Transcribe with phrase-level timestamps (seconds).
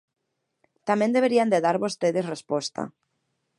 [0.87, 2.81] Tamén deberían de dar vostedes resposta.